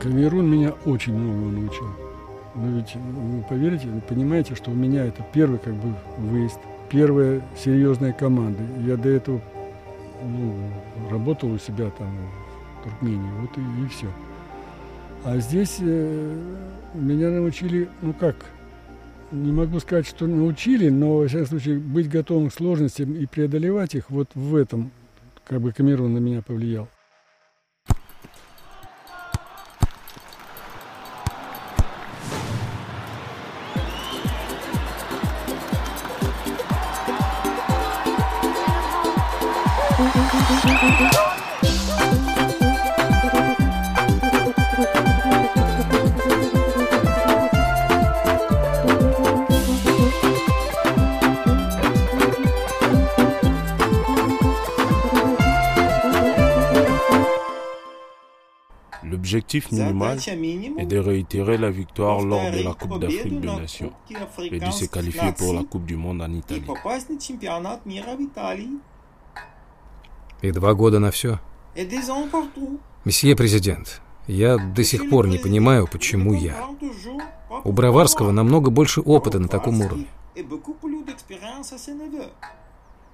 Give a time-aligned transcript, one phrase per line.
[0.00, 1.86] Камерун меня очень многому научил.
[2.54, 6.58] Но ведь вы поверите, вы понимаете, что у меня это первый как бы выезд,
[6.88, 8.60] первая серьезная команда.
[8.86, 9.40] Я до этого
[10.22, 10.54] ну,
[11.10, 12.08] работал у себя там
[12.80, 14.06] в Туркмении, вот и, и все.
[15.24, 16.36] А здесь э,
[16.94, 18.36] меня научили, ну как,
[19.32, 23.94] не могу сказать, что научили, но, во всяком случае, быть готовым к сложностям и преодолевать
[23.94, 24.90] их, вот в этом,
[25.46, 26.88] как бы, Камерун на меня повлиял.
[59.04, 60.18] L'objectif minimal
[60.78, 63.92] est de réitérer la victoire lors de la Coupe d'Afrique des Nations
[64.40, 66.62] et de se qualifier pour la Coupe du Monde en Italie.
[70.41, 71.39] И два года на все.
[73.05, 76.55] Месье президент, я до сих пор не понимаю, почему я.
[77.63, 80.07] У Броварского намного больше опыта на таком уровне.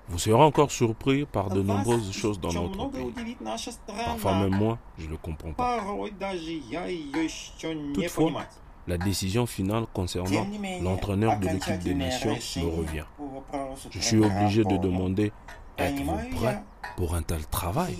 [0.09, 3.38] Vous serez encore surpris par de nombreuses choses dans notre pays.
[3.85, 5.79] Parfois même moi, je ne le comprends pas.
[7.93, 8.31] Toutefois,
[8.88, 10.47] la décision finale concernant
[10.81, 13.05] l'entraîneur de l'équipe des nations me revient.
[13.91, 15.31] Je suis obligé de demander,
[15.78, 16.62] êtes-vous prêt
[16.97, 17.97] pour un tel travail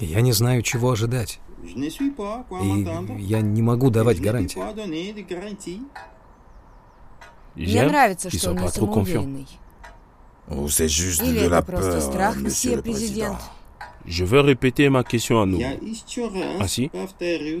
[0.00, 1.40] Я не знаю, чего ожидать.
[1.62, 1.92] И
[3.18, 4.58] я не могу давать гарантии.
[7.54, 9.46] Мне нравится, что он не самоуверенный.
[10.48, 13.38] Или это просто страх, месье президент?
[14.06, 15.60] Je veux répéter ma question à nous.
[16.58, 16.90] Ainsi,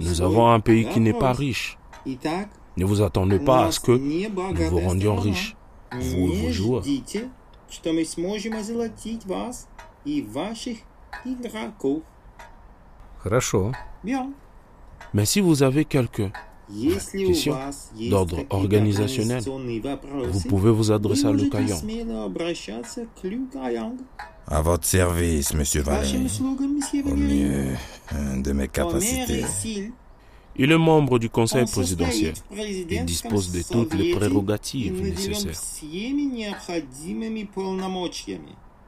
[0.00, 1.76] nous avons un pays qui n'est pas riche.
[2.79, 5.55] Ne vous attendez pas à ce que nous vous rendions riches,
[5.91, 6.83] vous et vos joueurs.
[7.69, 9.67] что мы сможем озолотить вас
[10.05, 10.77] и ваших
[11.25, 12.03] игроков.
[13.23, 13.71] Хорошо.
[15.13, 16.31] Mais si vous avez quelques
[16.69, 17.57] questions
[18.09, 21.77] d'ordre organisationnel, vous pouvez vous adresser à Lucayan.
[24.47, 26.27] À votre service, monsieur Valéry.
[27.03, 27.75] Au mieux
[28.43, 29.43] de mes capacités.
[30.57, 35.59] Il est membre du conseil présidentiel et dispose de toutes les prérogatives nécessaires.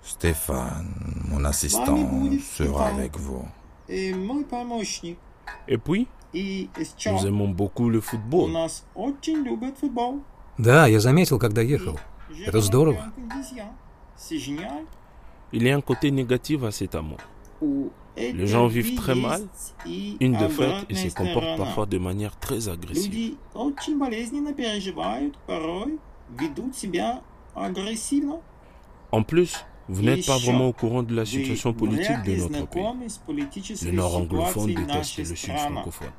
[0.03, 0.93] Stéphane,
[1.27, 2.09] mon assistant,
[2.41, 3.45] sera avec vous.
[3.89, 8.51] Et puis, nous aimons beaucoup le football.
[10.59, 11.99] Да, я заметил, когда ехал.
[12.45, 13.11] Это здорово.
[15.51, 17.19] Il y a un côté négatif à cet amour.
[18.16, 19.42] Les gens vivent très mal
[20.20, 23.36] une défaite et se comportent parfois de manière très agressive.
[29.12, 32.82] En plus, vous n'êtes pas vraiment au courant de la situation politique de notre pays.
[33.82, 36.12] Le nord anglophone déteste le sud francophone.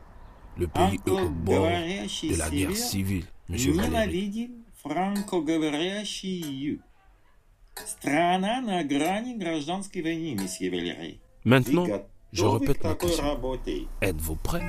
[0.57, 4.51] Le pays est au bord de la guerre civile, monsieur Valéry.
[11.45, 11.85] Maintenant,
[12.31, 13.39] je répète ma question.
[14.01, 14.61] Êtes-vous prêt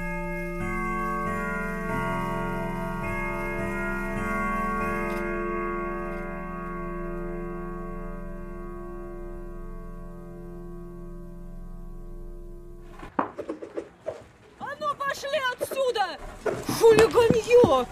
[16.79, 17.87] Хулиганье!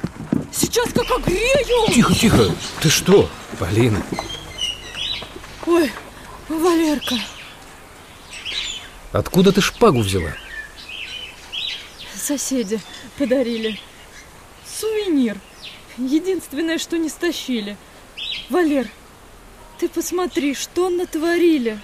[0.52, 1.86] Сейчас как огрею!
[1.94, 2.54] Тихо, тихо!
[2.82, 3.28] Ты что,
[3.58, 4.02] Полина?
[5.66, 5.90] Ой,
[6.48, 7.16] Валерка.
[9.12, 10.32] Откуда ты шпагу взяла?
[12.14, 12.80] Соседи
[13.18, 13.78] подарили.
[14.66, 15.38] Сувенир.
[15.98, 17.76] Единственное, что не стащили.
[18.48, 18.88] Валер,
[19.78, 21.78] ты посмотри, что натворили.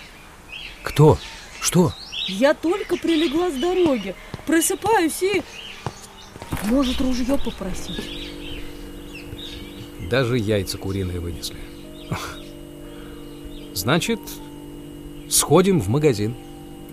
[0.82, 1.18] Кто?
[1.60, 1.92] Что?
[2.26, 4.14] Я только прилегла с дороги.
[4.46, 5.42] Просыпаюсь и...
[6.64, 8.00] Может, ружье попросить?
[10.10, 11.58] Даже яйца куриные вынесли.
[13.74, 14.20] Значит,
[15.28, 16.34] сходим в магазин.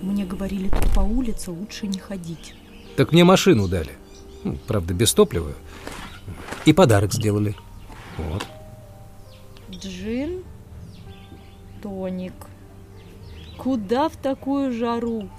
[0.02, 2.56] Мне говорили, тут по улице лучше не ходить.
[2.96, 3.92] Так мне машину дали.
[4.44, 5.54] Ну, правда, без топлива.
[6.66, 7.56] И подарок сделали.
[8.18, 8.46] Вот.
[9.72, 10.44] Джин,
[11.82, 12.34] тоник.
[13.58, 15.30] Куда в такую жару?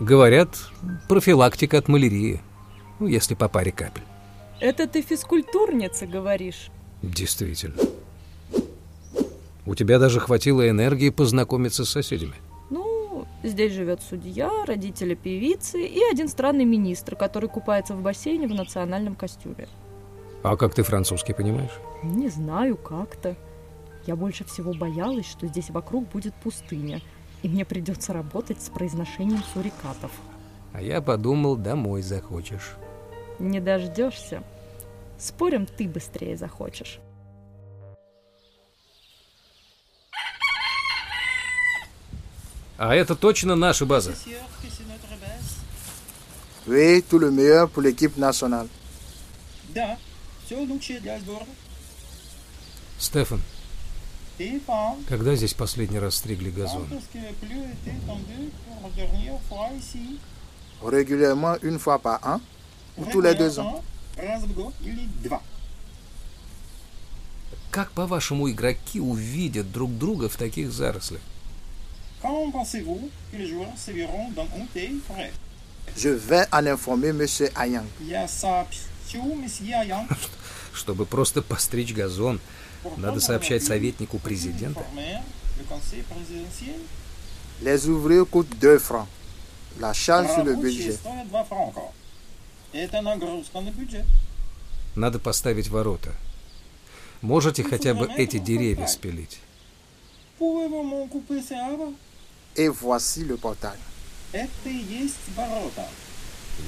[0.00, 0.70] Говорят,
[1.08, 2.40] профилактика от малярии.
[2.98, 4.02] Ну, если по паре капель.
[4.60, 6.70] Это ты физкультурница, говоришь?
[7.02, 7.76] Действительно.
[9.66, 12.34] У тебя даже хватило энергии познакомиться с соседями.
[13.44, 19.14] Здесь живет судья, родители певицы и один странный министр, который купается в бассейне в национальном
[19.14, 19.68] костюме.
[20.42, 21.78] А как ты французский понимаешь?
[22.02, 23.36] Не знаю, как-то.
[24.06, 27.02] Я больше всего боялась, что здесь вокруг будет пустыня,
[27.42, 30.12] и мне придется работать с произношением сурикатов.
[30.72, 32.76] А я подумал, домой захочешь.
[33.38, 34.42] Не дождешься.
[35.18, 36.98] Спорим, ты быстрее захочешь.
[42.76, 44.14] А это точно наша база?
[46.66, 48.68] Oui, tout le meilleur pour l'équipe nationale.
[49.74, 49.98] Да,
[50.46, 51.54] все лучшее для сборной.
[52.98, 53.42] Стефан,
[55.08, 56.88] когда здесь последний раз стригли газон?
[60.82, 62.40] Régulièrement une fois par an
[62.96, 63.84] ou tous les deux ans.
[67.70, 71.20] Как, по-вашему, игроки увидят друг друга в таких зарослях?
[75.96, 77.86] Je vais en informer monsieur Ayang.
[80.72, 82.40] Чтобы просто постричь газон,
[82.96, 84.84] надо сообщать советнику президента.
[87.60, 89.06] Les ouvriers coûtent 2 francs.
[89.78, 90.98] La charge sur le budget.
[94.96, 96.12] Надо поставить ворота.
[97.20, 99.40] Можете хотя бы эти деревья спилить?
[102.56, 103.78] Et voici le portail.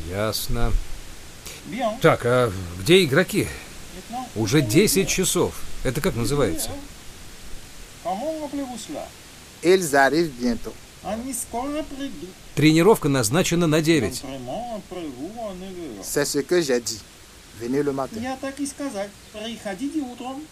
[0.09, 0.73] Ясно.
[2.01, 3.49] Так, а где игроки?
[4.35, 5.55] Уже 10 часов.
[5.85, 6.71] Это как называется?
[9.63, 10.75] Ils arrivent bientôt.
[12.55, 14.23] Тренировка назначена на 9.
[16.03, 17.01] C'est ce que j'ai dit.
[17.61, 18.21] Venez le matin.
[18.21, 19.11] Я так и сказать.
[19.33, 20.43] Приходите утром.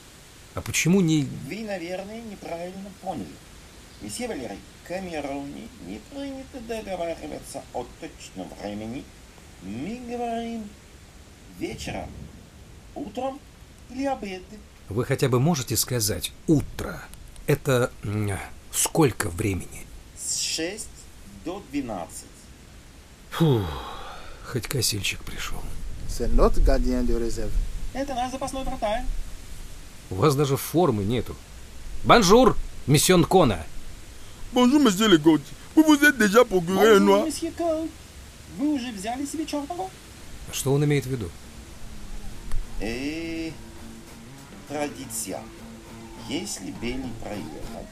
[0.55, 1.29] А почему не...
[1.49, 3.27] Вы, наверное, неправильно поняли.
[4.01, 9.03] Месье Валерий, Камеруне не принято договариваться о точном времени.
[9.63, 10.69] Мы говорим
[11.59, 12.11] вечером,
[12.95, 13.41] утром
[13.91, 14.59] или обедом.
[14.91, 17.03] Вы хотя бы можете сказать «утро»?
[17.47, 17.91] Это
[18.73, 19.87] сколько времени?
[20.19, 20.87] С 6
[21.47, 22.25] до 12.
[23.31, 23.65] Фу,
[24.45, 25.63] хоть косильщик пришел.
[27.95, 29.05] Это наш запасной вратарь.
[30.11, 31.35] У вас даже формы нету.
[32.05, 32.57] Bonjour,
[32.87, 33.65] monsieur Кона.
[34.55, 35.41] Bonjour, monsieur le coach.
[35.75, 37.25] Vous vous êtes déjà procuré un noir.
[37.25, 37.91] Monsieur Coach.
[38.57, 39.91] Вы уже взяли себе черного?
[40.53, 41.29] Что он имеет в виду?
[42.81, 43.51] Э,
[44.69, 45.41] традиция.
[46.29, 47.85] Если белый приехал,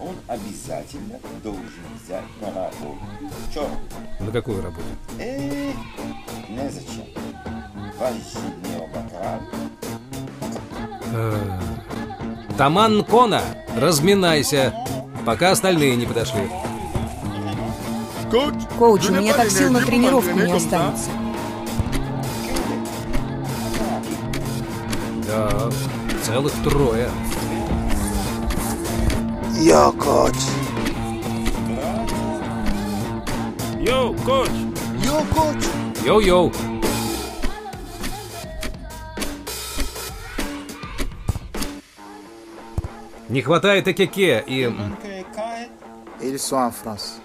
[0.00, 2.98] он обязательно должен взять на работу
[3.52, 3.78] черного.
[4.20, 4.86] На какую работу?
[5.18, 5.72] Э,
[6.48, 7.04] незачем.
[7.98, 9.46] Возьми не обокрали.
[11.12, 11.60] Э,
[12.56, 13.42] Таман Кона,
[13.76, 14.72] разминайся,
[15.28, 16.40] пока остальные не подошли.
[18.78, 21.10] Коуч, у меня так сил на тренировку не останется.
[25.26, 25.70] Да,
[26.22, 27.10] целых трое.
[29.58, 30.34] Yo, coach.
[33.78, 34.50] Yo, coach.
[35.04, 35.64] Yo, coach.
[36.06, 36.52] Yo-yo.
[43.28, 44.72] Не хватает Экеке и...
[46.20, 47.20] Ils sont en France.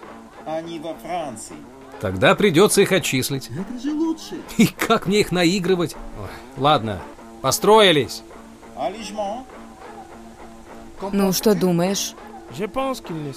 [0.45, 1.55] Они во Франции.
[1.99, 3.49] Тогда придется их отчислить.
[3.49, 4.41] Это же лучше.
[4.57, 5.95] И как мне их наигрывать?
[6.19, 7.01] Ой, ладно,
[7.41, 8.23] построились.
[11.11, 12.13] Ну, что думаешь?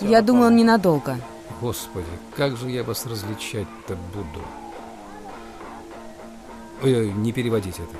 [0.00, 1.18] Я думаю, он ненадолго.
[1.60, 4.44] Господи, как же я вас различать-то буду?
[6.82, 7.96] Ой, не переводите это.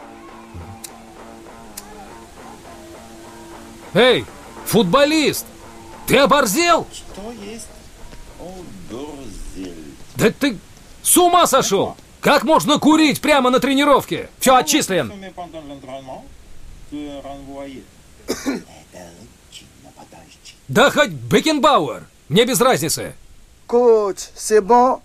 [3.94, 4.26] Эй,
[4.66, 5.46] футболист!
[6.06, 6.86] Ты оборзел?
[6.92, 7.66] Что есть?
[8.40, 8.52] О,
[8.90, 9.94] Дорзель.
[10.16, 10.58] Да ты
[11.02, 11.96] с ума сошел!
[12.20, 14.28] Как можно курить прямо на тренировке?
[14.38, 15.12] Все, отчислен.
[15.12, 15.36] Очень
[19.84, 20.56] нападающий.
[20.68, 22.06] Да хоть Бекенбауэр.
[22.28, 23.14] Мне без разницы.
[23.68, 25.00] Coach, c'est bon.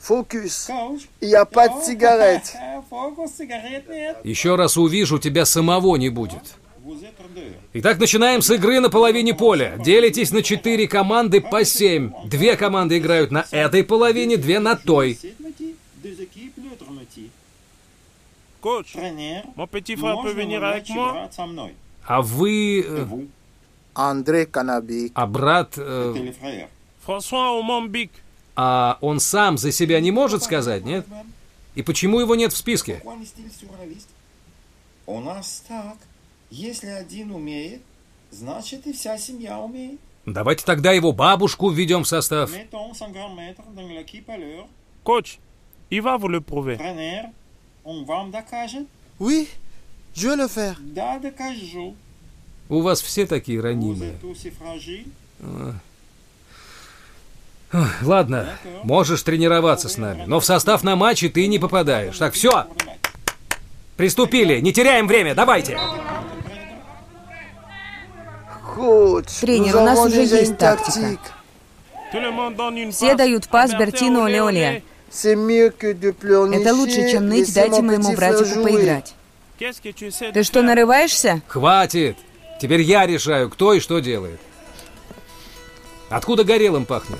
[0.00, 0.66] Focus.
[0.66, 1.02] Коуч.
[1.20, 2.54] Il n'y a pas de cigarette.
[2.90, 4.18] Фокус, сигарет нет.
[4.24, 6.42] Еще раз увижу, тебя самого не будет.
[7.74, 9.76] Итак, начинаем с игры на половине поля.
[9.78, 12.12] Делитесь на четыре команды по семь.
[12.26, 15.18] Две команды играют на этой половине, две на той.
[22.04, 23.28] А вы...
[23.94, 25.12] André Cannabik.
[25.14, 25.74] А брат...
[25.76, 26.32] э.
[28.56, 31.06] А он сам за себя не может сказать, нет?
[31.74, 33.02] И почему его нет в списке?
[35.06, 35.96] У нас так.
[36.52, 37.80] Если один умеет,
[38.30, 39.98] значит и вся семья умеет.
[40.26, 42.50] Давайте тогда его бабушку введем в состав.
[45.02, 45.38] Коч,
[45.90, 46.78] il va vous le prouver.
[49.18, 49.48] Oui,
[50.14, 50.76] je vais le faire.
[52.68, 54.12] У вас все такие ранимые.
[58.02, 62.18] Ладно, можешь тренироваться с нами, но в состав на матче ты не попадаешь.
[62.18, 62.66] Так, все.
[63.96, 65.78] Приступили, не теряем время, давайте.
[69.40, 71.18] Тренер, у нас уже есть тактика.
[72.92, 74.82] Все дают пас Бертину Оле-Оле.
[75.10, 79.14] Это лучше, чем ныть, дайте моему братику поиграть.
[80.32, 81.40] Ты что, нарываешься?
[81.46, 82.16] Хватит!
[82.60, 84.40] Теперь я решаю, кто и что делает.
[86.10, 87.18] Откуда горелым пахнет?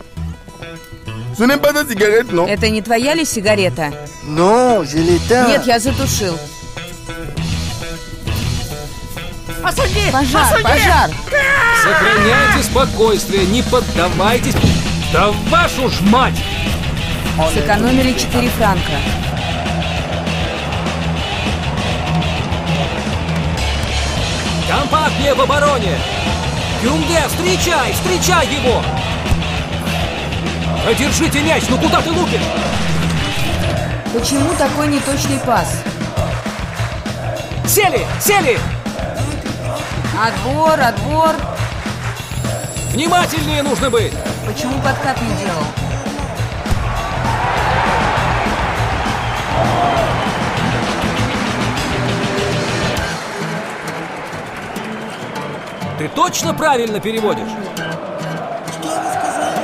[2.47, 3.93] Это не твоя ли сигарета?
[5.49, 6.39] Нет, я затушил.
[9.65, 10.11] Осуди!
[10.13, 10.63] Пожар, Осуди!
[10.63, 11.11] пожар!
[11.83, 14.55] Сохраняйте спокойствие, не поддавайтесь.
[15.13, 16.43] Да вашу ж мать!
[17.55, 18.93] Сэкономили 4 франка.
[24.69, 25.97] Компактнее в обороне!
[26.83, 27.93] Юнге, встречай!
[27.93, 28.83] Встречай его!
[30.85, 32.41] Продержите мяч, ну куда ты лупишь?
[34.13, 35.83] Почему такой неточный пас?
[37.67, 38.05] Сели!
[38.21, 38.59] Сели!
[40.21, 41.35] Отбор, отбор.
[42.91, 44.13] Внимательнее нужно быть.
[44.47, 45.65] Почему подкат не делал?
[55.99, 57.49] Ты точно правильно переводишь?
[58.69, 59.61] Что вы сказали?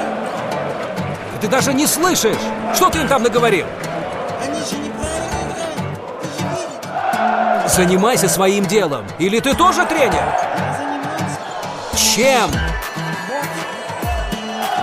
[1.43, 2.39] Ты даже не слышишь!
[2.75, 3.67] Что ты им там наговорил?
[7.79, 9.07] Занимайся своим делом.
[9.21, 10.25] Или ты тоже тренер?
[11.95, 12.51] Чем?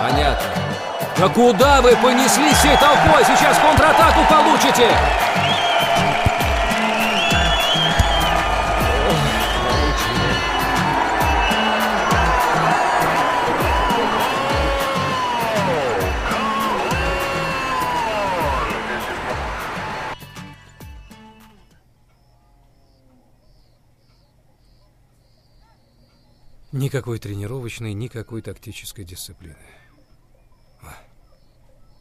[0.00, 0.48] Понятно.
[1.18, 3.22] Да куда вы понеслись всей толпой?
[3.26, 4.88] Сейчас контратаку получите!
[26.72, 29.56] Никакой тренировочной, никакой тактической дисциплины.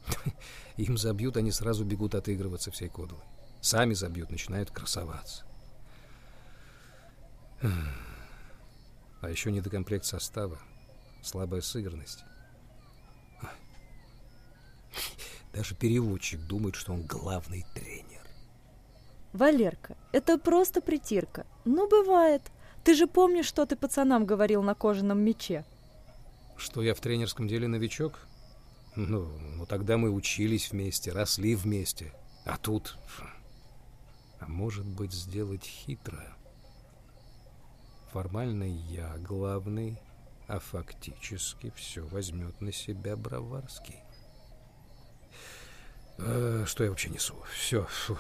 [0.78, 3.22] Им забьют, они сразу бегут отыгрываться всей кодлой.
[3.62, 5.44] Сами забьют, начинают красоваться.
[9.22, 10.60] А еще недокомплект состава,
[11.24, 12.24] слабая сыгранность.
[15.54, 18.22] Даже переводчик думает, что он главный тренер.
[19.32, 21.46] Валерка, это просто притирка.
[21.64, 22.42] Ну, бывает.
[22.86, 25.66] Ты же помнишь, что ты пацанам говорил на кожаном мече?
[26.56, 28.20] Что я в тренерском деле новичок?
[28.96, 32.14] Ну, ну тогда мы учились вместе, росли вместе.
[32.46, 33.00] А тут...
[34.40, 36.24] А может быть, сделать хитро?
[38.12, 40.00] Формально я главный,
[40.48, 43.98] а фактически все возьмет на себя Броварский.
[46.20, 47.36] Э, что я вообще несу?
[47.52, 48.20] Все, фу,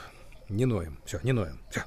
[0.49, 1.83] не ноем, все, не ноем, все.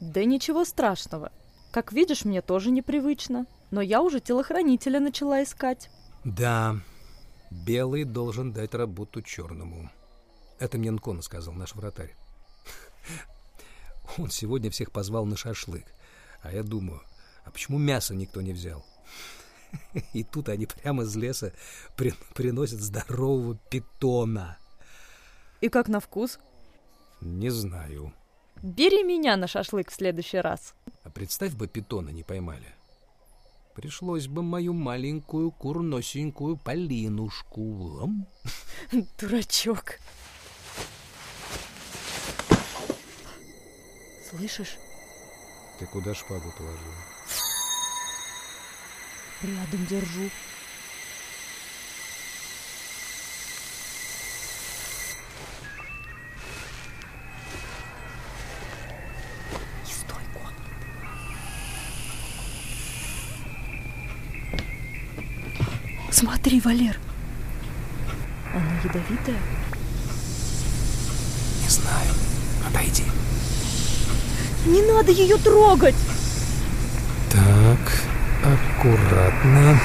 [0.00, 1.32] Да ничего страшного.
[1.74, 5.90] Как видишь, мне тоже непривычно, но я уже телохранителя начала искать.
[6.22, 6.76] Да,
[7.50, 9.90] белый должен дать работу черному.
[10.60, 12.14] Это мне Нкона сказал, наш вратарь.
[14.18, 15.84] Он сегодня всех позвал на шашлык.
[16.42, 17.02] А я думаю,
[17.44, 18.86] а почему мясо никто не взял?
[20.12, 21.52] И тут они прямо из леса
[21.96, 24.58] при приносят здорового питона.
[25.60, 26.38] И как на вкус?
[27.20, 28.12] Не знаю.
[28.64, 30.72] Бери меня на шашлык в следующий раз.
[31.02, 32.74] А представь бы, питона не поймали.
[33.74, 38.08] Пришлось бы мою маленькую курносенькую Полинушку.
[39.20, 39.98] Дурачок.
[44.30, 44.78] Слышишь?
[45.78, 46.92] Ты куда шпагу положил?
[49.42, 50.30] Рядом держу.
[68.94, 69.40] Ядовитая?
[71.62, 72.14] Не знаю.
[72.68, 73.04] Отойди.
[74.66, 75.94] Не надо ее трогать!
[77.30, 77.78] Так,
[78.44, 79.80] аккуратно.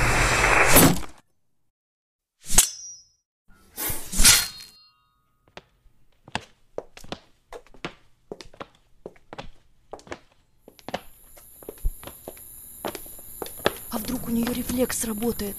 [13.91, 15.55] А вдруг у нее рефлекс сработает?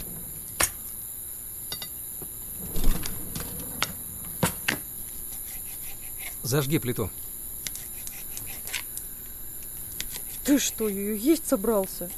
[6.51, 7.09] Зажги плиту.
[10.43, 12.11] Ты что, ее есть собрался?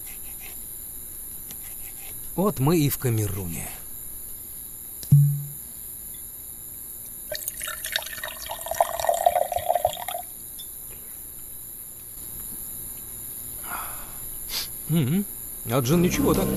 [2.35, 3.69] Вот мы и в Камеруне.
[14.89, 15.25] Угу.
[15.73, 16.49] А Джин ничего так.